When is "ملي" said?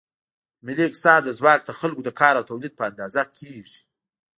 0.65-0.83